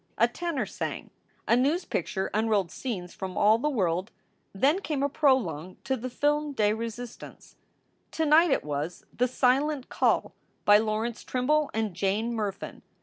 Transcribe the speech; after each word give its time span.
A 0.17 0.27
tenor 0.27 0.65
sang. 0.65 1.11
A 1.47 1.53
384 1.53 1.53
SOULS 1.53 1.53
FOR 1.53 1.53
SALE 1.53 1.61
news 1.61 1.85
picture 1.85 2.29
unrolled 2.33 2.71
scenes 2.71 3.13
from 3.13 3.37
all 3.37 3.59
the 3.59 3.69
world. 3.69 4.11
Then 4.51 4.79
came 4.81 5.03
a 5.03 5.09
prologue 5.09 5.77
to 5.83 5.95
the 5.95 6.09
film 6.09 6.53
de 6.53 6.73
resistance. 6.73 7.55
To 8.13 8.25
night 8.25 8.49
it 8.49 8.63
was 8.63 9.05
"The 9.15 9.27
Silent 9.27 9.89
Call," 9.89 10.33
by 10.65 10.79
Laurence 10.79 11.23
Trimble 11.23 11.69
and 11.75 11.93
Jane 11.93 12.33
Murfin. 12.33 12.81